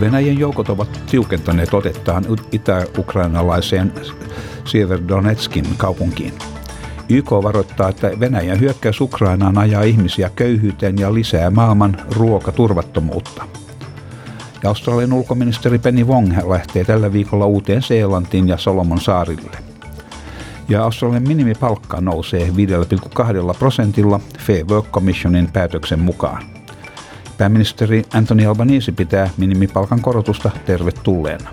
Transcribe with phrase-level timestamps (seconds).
[0.00, 3.92] Venäjän joukot ovat tiukentaneet otettaan itä-ukrainalaiseen
[4.64, 6.32] Sieverdonetskin kaupunkiin.
[7.08, 13.44] YK varoittaa, että Venäjän hyökkäys Ukrainaan ajaa ihmisiä köyhyyteen ja lisää maailman ruokaturvattomuutta.
[14.62, 19.58] Ja Australian ulkoministeri Penny Wong lähtee tällä viikolla uuteen Seelantiin ja Solomon saarille.
[20.68, 26.49] Ja Australian minimipalkka nousee 5,2 prosentilla Fair Work Commissionin päätöksen mukaan.
[27.40, 31.50] Pääministeri Anthony Albanese pitää minimipalkan korotusta tervetulleena.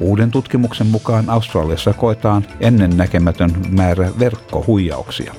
[0.00, 5.34] Uuden tutkimuksen mukaan Australiassa koetaan ennennäkemätön määrä verkkohuijauksia.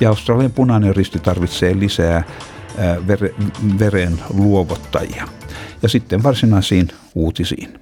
[0.00, 2.24] Ja Australian punainen risti tarvitsee lisää
[3.08, 3.34] vere,
[3.78, 5.28] veren luovottajia.
[5.82, 7.78] Ja sitten varsinaisiin uutisiin.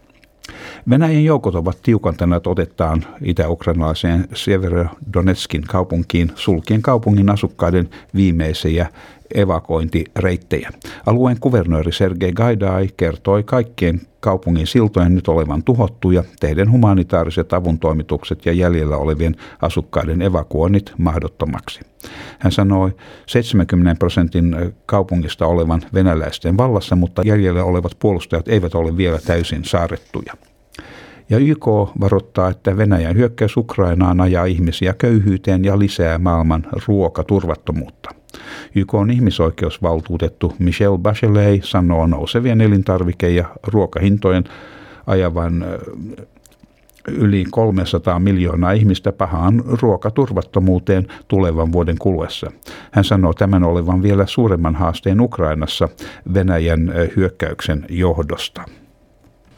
[0.91, 8.87] Venäjän joukot ovat tiukantaneet otettaan itä-ukrainalaiseen Severodonetskin kaupunkiin sulkien kaupungin asukkaiden viimeisiä
[9.35, 10.71] evakointireittejä.
[11.07, 18.53] Alueen kuvernööri Sergei Gaidai kertoi kaikkien kaupungin siltojen nyt olevan tuhottuja, tehden humanitaariset avuntoimitukset ja
[18.53, 21.81] jäljellä olevien asukkaiden evakuoinnit mahdottomaksi.
[22.39, 22.91] Hän sanoi
[23.27, 30.35] 70 prosentin kaupungista olevan venäläisten vallassa, mutta jäljellä olevat puolustajat eivät ole vielä täysin saarettuja.
[31.31, 31.67] Ja YK
[32.01, 38.11] varoittaa, että Venäjän hyökkäys Ukrainaan ajaa ihmisiä köyhyyteen ja lisää maailman ruokaturvattomuutta.
[38.75, 44.45] YK on ihmisoikeusvaltuutettu Michelle Bachelet sanoo nousevien elintarvike- ja ruokahintojen
[45.07, 45.65] ajavan
[47.09, 52.53] yli 300 miljoonaa ihmistä pahaan ruokaturvattomuuteen tulevan vuoden kuluessa.
[52.91, 55.89] Hän sanoo tämän olevan vielä suuremman haasteen Ukrainassa
[56.35, 58.63] Venäjän hyökkäyksen johdosta.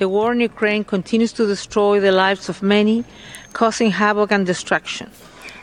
[0.02, 3.04] The war in Ukraine continues to destroy the lives of many,
[3.52, 5.08] causing havoc and destruction.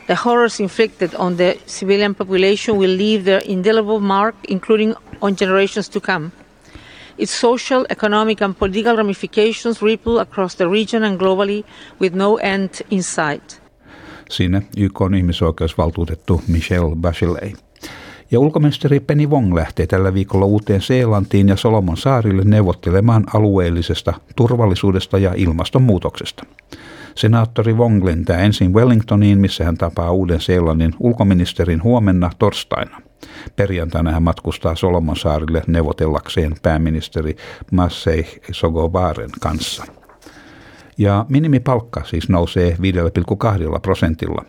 [0.06, 5.90] The horrors inflicted on the civilian population will leave their indelible mark, including on generations
[5.90, 6.32] to come.
[7.18, 11.62] Its social, economic, and political ramifications ripple across the region and globally
[11.98, 13.60] with no end in sight.
[14.30, 17.69] Siinä YK on ihmisoikeusvaltuutettu Michelle Bachelet.
[18.32, 25.18] Ja ulkoministeri Penny Wong lähtee tällä viikolla uuteen Seelantiin ja Solomon saarille neuvottelemaan alueellisesta turvallisuudesta
[25.18, 26.46] ja ilmastonmuutoksesta.
[27.14, 33.02] Senaattori Wong lentää ensin Wellingtoniin, missä hän tapaa Uuden-Seelannin ulkoministerin huomenna torstaina.
[33.56, 37.36] Perjantaina hän matkustaa Solomon saarille neuvotellakseen pääministeri
[37.72, 39.84] Massey Sogobaren kanssa
[40.98, 42.76] ja minimipalkka siis nousee
[43.74, 44.44] 5,2 prosentilla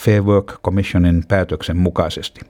[0.00, 2.40] Fair Work Commissionin päätöksen mukaisesti.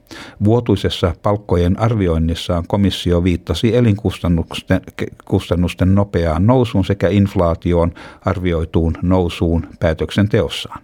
[0.44, 4.80] Vuotuisessa palkkojen arvioinnissaan komissio viittasi elinkustannusten
[5.24, 7.92] kustannusten nopeaan nousuun sekä inflaatioon
[8.24, 10.82] arvioituun nousuun päätöksenteossaan.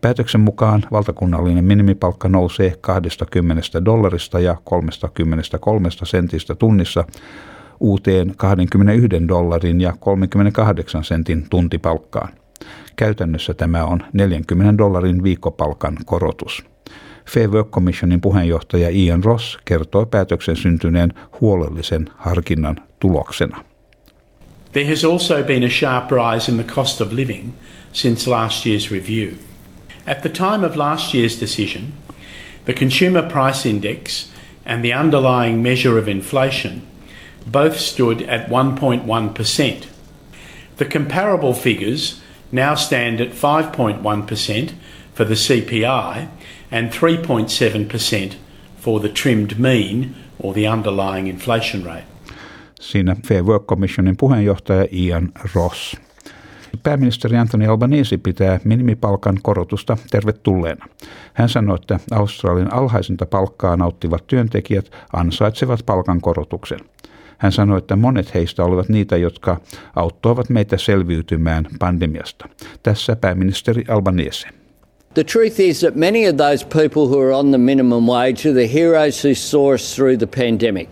[0.00, 7.04] Päätöksen mukaan valtakunnallinen minimipalkka nousee 20 dollarista ja 33 sentistä tunnissa
[7.80, 12.43] uuteen 21 dollarin ja 38 sentin tuntipalkkaan.
[12.96, 16.64] Käytännössä tämä on 40 dollarin viikkopalkan korotus.
[17.30, 23.64] Fair Work Commissionin puheenjohtaja Ian Ross kertoi päätöksen syntyneen huolellisen harkinnan tuloksena.
[24.72, 27.48] There has also been a sharp rise in the cost of living
[27.92, 29.32] since last year's review.
[30.06, 31.82] At the time of last year's decision,
[32.64, 34.30] the Consumer Price Index
[34.66, 36.82] and the underlying measure of inflation–
[37.46, 39.86] both stood at 1.1%.
[40.76, 42.20] The comparable figures
[42.54, 44.72] now stand at 5.1%
[45.14, 46.28] for the CPI
[46.70, 48.34] and 3.7%
[48.80, 52.04] for the trimmed mean or the underlying inflation rate.
[52.80, 55.96] Siinä Fair Work Commissionin puheenjohtaja Ian Ross.
[56.82, 60.86] Pääministeri Anthony Albanese pitää minimipalkan korotusta tervetulleena.
[61.34, 66.80] Hän sanoi, että Australian alhaisinta palkkaa nauttivat työntekijät ansaitsevat palkan korotuksen.
[67.38, 69.60] Hän sanoi, että monet heistä olivat niitä, jotka
[69.96, 72.48] auttoivat meitä selviytymään pandemiasta.
[72.82, 74.48] Tässä pääministeri Albanese.
[75.14, 78.52] The truth is that many of those people who are on the minimum wage are
[78.52, 80.88] the heroes who saw us through the pandemic.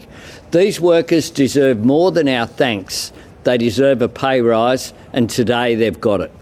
[0.50, 3.12] These workers deserve more than our thanks.
[3.44, 6.41] They deserve a pay rise, and today they've got it.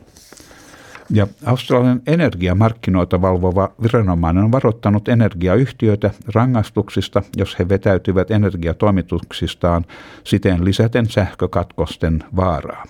[1.12, 9.84] Ja Australian energiamarkkinoita valvova viranomainen on varoittanut energiayhtiöitä rangaistuksista, jos he vetäytyvät energiatoimituksistaan
[10.24, 12.84] siten lisäten sähkökatkosten vaaraa.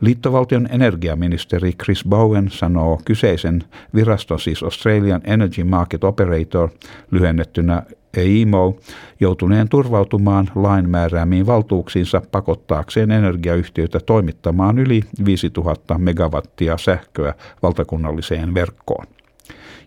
[0.00, 6.68] Liittovaltion energiaministeri Chris Bowen sanoo kyseisen viraston, siis Australian Energy Market Operator,
[7.10, 7.82] lyhennettynä
[8.16, 8.76] EIMO,
[9.20, 19.06] joutuneen turvautumaan lain määräämiin valtuuksiinsa pakottaakseen energiayhtiöitä toimittamaan yli 5000 megawattia sähköä valtakunnalliseen verkkoon.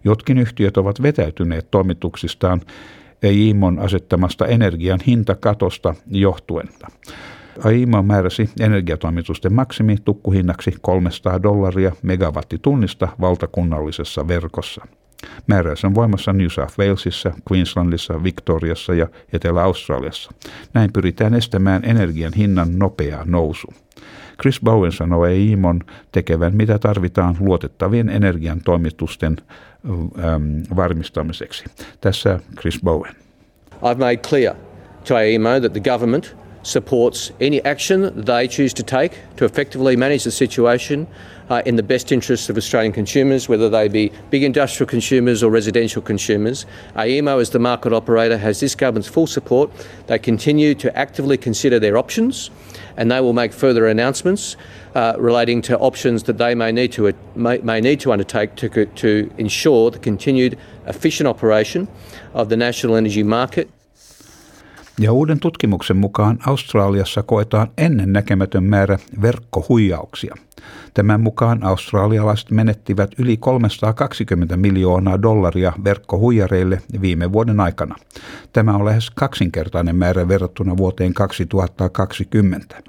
[0.04, 2.62] Jotkin yhtiöt ovat vetäytyneet toimituksistaan
[3.24, 6.70] EIMOn asettamasta energian hintakatosta johtuen.
[7.64, 14.86] AIMO määräsi energiatoimitusten maksimi tukkuhinnaksi 300 dollaria megawattitunnista valtakunnallisessa verkossa.
[15.48, 20.32] Määräys on voimassa New South Walesissa, Queenslandissa, Victoriassa ja Etelä-Australiassa.
[20.74, 23.68] Näin pyritään estämään energian hinnan nopea nousu.
[24.42, 25.82] Chris Bowen sanoi EIMON
[26.12, 29.38] tekevän mitä tarvitaan luotettavien energian toimitusten
[29.86, 31.66] ähm, varmistamiseksi.
[32.02, 33.16] Tässä Chris Bowen.
[33.76, 34.56] I've made clear
[35.08, 40.24] to AEMO that the government supports any action they choose to take to effectively manage
[40.24, 41.08] the situation
[41.50, 45.52] uh, in the best interests of Australian consumers, whether they be big industrial consumers or
[45.52, 46.66] residential consumers.
[46.96, 49.70] AEMO, as the market operator, has this government's full support.
[50.08, 52.50] They continue to actively consider their options
[52.98, 54.56] and they will make further announcements
[54.96, 58.86] uh, relating to options that they may need to, may, may need to undertake to,
[58.86, 60.58] to ensure the continued
[60.88, 61.88] efficient operation
[62.34, 63.70] of the national energy market.
[65.00, 70.36] Ja uuden tutkimuksen mukaan Australiassa koetaan ennen näkemätön määrä verkkohuijauksia.
[70.94, 77.96] Tämän mukaan australialaiset menettivät yli 320 miljoonaa dollaria verkkohuijareille viime vuoden aikana.
[78.54, 82.84] Tämä on lähes kaksinkertainen määrä verrattuna vuoteen 2020.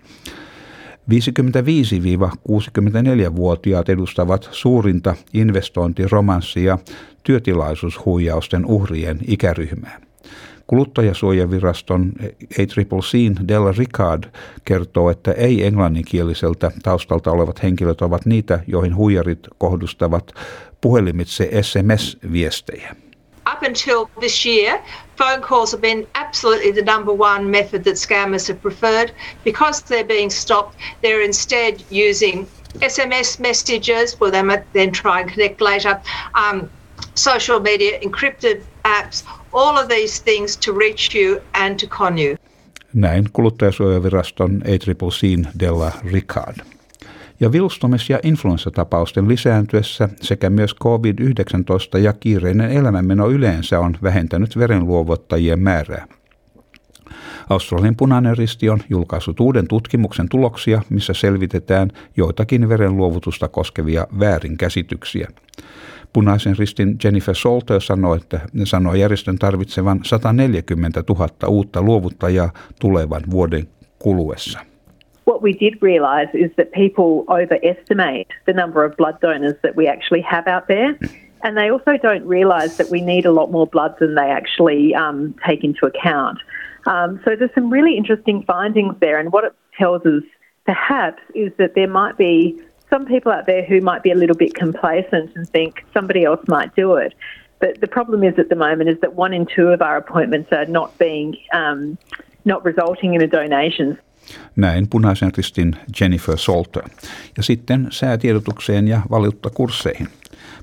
[1.10, 6.78] 55-64-vuotiaat edustavat suurinta investointiromanssia ja
[7.22, 10.00] työtilaisuushuijausten uhrien ikäryhmää.
[10.66, 12.12] Kuluttajasuojaviraston
[12.60, 14.24] ACCCin Della Ricard
[14.64, 20.32] kertoo, että ei-englanninkieliseltä taustalta olevat henkilöt ovat niitä, joihin huijarit kohdustavat
[20.80, 22.96] puhelimitse SMS-viestejä.
[23.52, 24.78] Up until this year,
[25.16, 29.10] phone calls have been absolutely the number one method that scammers have preferred.
[29.44, 32.46] Because they're being stopped, they're instead using
[32.80, 36.00] SMS messages where they might then try and connect later,
[36.34, 36.68] um,
[37.16, 42.36] social media, encrypted apps, all of these things to reach you and to con you.
[42.94, 46.56] Näin kuluttajasuojaviraston ACCCin Della Ricard.
[47.40, 55.60] Ja vilustumis- ja influenssatapausten lisääntyessä sekä myös COVID-19 ja kiireinen elämänmeno yleensä on vähentänyt verenluovuttajien
[55.60, 56.06] määrää.
[57.50, 65.28] Australian punainen risti on julkaissut uuden tutkimuksen tuloksia, missä selvitetään joitakin verenluovutusta koskevia väärinkäsityksiä.
[66.12, 72.50] Punaisen ristin Jennifer Salter sanoi, että sanoi järjestön tarvitsevan 140 000 uutta luovuttajaa
[72.80, 73.64] tulevan vuoden
[73.98, 74.60] kuluessa.
[75.28, 79.88] What we did realise is that people overestimate the number of blood donors that we
[79.88, 80.96] actually have out there.
[81.42, 84.94] And they also don't realise that we need a lot more blood than they actually
[84.94, 86.38] um, take into account.
[86.86, 89.18] Um, so there's some really interesting findings there.
[89.18, 90.22] And what it tells us
[90.64, 92.60] perhaps is that there might be
[92.90, 96.40] some people out there who might be a little bit complacent and think somebody else
[96.48, 97.14] might do it.
[97.58, 100.52] But the problem is at the moment is that one in two of our appointments
[100.52, 101.98] are not being, um,
[102.44, 103.98] not resulting in a donation.
[104.56, 106.82] Näin punaisen ristin Jennifer Salter.
[107.36, 110.08] Ja sitten säätiedotukseen ja valuuttakursseihin.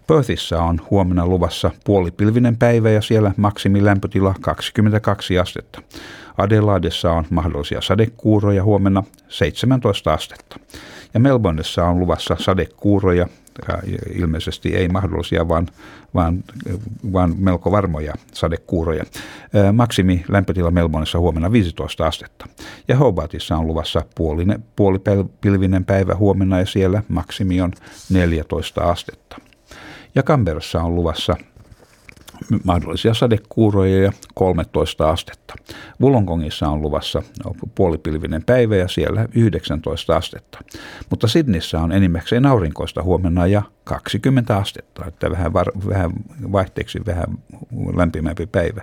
[0.07, 5.81] Perthissä on huomenna luvassa puolipilvinen päivä ja siellä maksimilämpötila 22 astetta.
[6.38, 10.60] Adelaidessa on mahdollisia sadekuuroja huomenna 17 astetta.
[11.13, 13.27] Ja Melbourneissa on luvassa sadekuuroja,
[14.13, 15.67] ilmeisesti ei mahdollisia, vaan,
[16.13, 16.43] vaan,
[17.13, 19.03] vaan melko varmoja sadekuuroja.
[19.74, 22.45] Maksimi lämpötila Melbourneissa huomenna 15 astetta.
[22.88, 24.01] Ja Hobartissa on luvassa
[24.75, 27.72] puolipilvinen päivä huomenna ja siellä maksimi on
[28.10, 29.38] 14 astetta.
[30.15, 31.36] Ja Canberrassa on luvassa
[32.63, 35.53] mahdollisia sadekuuroja ja 13 astetta.
[36.01, 37.21] Wollongongissa on luvassa
[37.75, 40.59] puolipilvinen päivä ja siellä 19 astetta.
[41.09, 46.12] Mutta Sydneyssä on enimmäkseen aurinkoista huomenna ja 20 astetta, että vähän, var, vähän
[46.51, 47.25] vaihteeksi vähän
[47.95, 48.81] lämpimämpi päivä.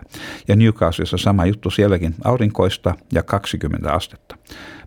[0.49, 4.37] Ja Newcastleissa sama juttu sielläkin aurinkoista ja 20 astetta.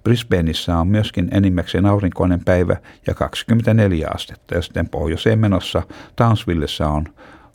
[0.03, 2.75] Brisbaneissa on myöskin enimmäkseen aurinkoinen päivä
[3.07, 4.55] ja 24 astetta.
[4.55, 5.81] Ja sitten pohjoiseen menossa
[6.15, 7.05] Townsvillessä on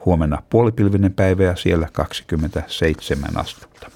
[0.09, 3.91] huomenna puolipilvinen päivä ja siellä 27 astetta.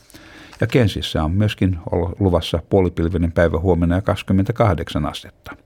[0.61, 1.79] Ja Kensissä on myöskin
[2.21, 5.57] luvassa puolipilvinen päivä huomenna ja 28 astetta.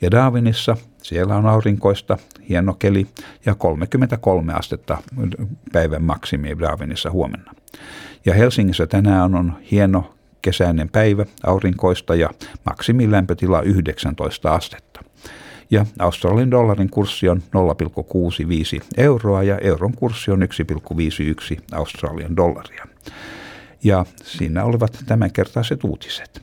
[0.00, 3.06] Ja Darwinissa siellä on aurinkoista, hieno keli
[3.46, 4.98] ja 33 astetta
[5.72, 7.54] päivän maksimi Darwinissa huomenna.
[8.26, 12.30] Ja Helsingissä tänään on hieno kesäinen päivä aurinkoista ja
[12.64, 15.00] maksimilämpötila 19 astetta.
[15.70, 17.42] Ja Australian dollarin kurssi on
[18.78, 22.86] 0,65 euroa ja euron kurssi on 1,51 Australian dollaria.
[23.84, 26.42] Ja siinä olivat tämänkertaiset uutiset.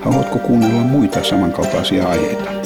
[0.00, 2.65] Haluatko kuunnella muita samankaltaisia aiheita?